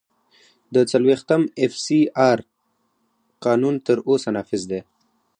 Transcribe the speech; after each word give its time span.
د 0.73 0.75
څلوېښتم 0.91 1.41
اېف 1.61 1.73
سي 1.85 1.99
آر 2.29 2.39
قانون 3.45 3.75
تر 3.85 3.97
اوسه 4.09 4.29
نافذ 4.35 4.61
دی. 4.71 4.81